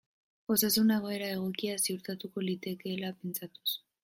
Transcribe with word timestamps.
Osasun 0.53 0.93
egoera 0.95 1.27
egokia 1.35 1.77
ziurtatuko 1.83 2.47
liekeela 2.49 3.17
pentsatuz. 3.21 3.81